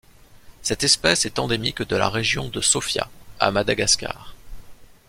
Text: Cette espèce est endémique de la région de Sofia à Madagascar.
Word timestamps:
Cette 0.63 0.83
espèce 0.83 1.25
est 1.27 1.37
endémique 1.37 1.83
de 1.83 1.95
la 1.95 2.09
région 2.09 2.49
de 2.49 2.59
Sofia 2.59 3.07
à 3.39 3.51
Madagascar. 3.51 4.33